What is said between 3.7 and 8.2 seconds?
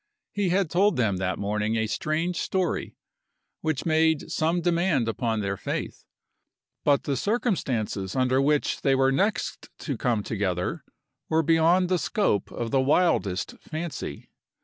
made some demand upon their faith, but the circumstances